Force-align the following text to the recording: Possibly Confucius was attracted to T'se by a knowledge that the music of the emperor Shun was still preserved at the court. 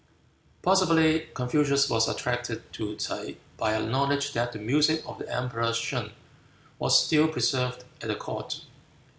Possibly 0.63 1.27
Confucius 1.35 1.87
was 1.87 2.07
attracted 2.07 2.63
to 2.73 2.95
T'se 2.95 3.35
by 3.55 3.73
a 3.73 3.85
knowledge 3.85 4.33
that 4.33 4.51
the 4.51 4.57
music 4.57 5.03
of 5.05 5.19
the 5.19 5.31
emperor 5.31 5.71
Shun 5.75 6.11
was 6.79 7.05
still 7.05 7.27
preserved 7.27 7.83
at 8.01 8.07
the 8.07 8.15
court. 8.15 8.61